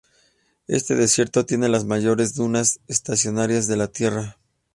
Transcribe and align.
Este 0.65 0.95
desierto 0.95 1.45
tiene 1.45 1.69
las 1.69 1.85
mayores 1.85 2.33
dunas 2.33 2.79
estacionarias 2.87 3.67
de 3.67 3.77
la 3.77 3.87
Tierra. 3.87 4.39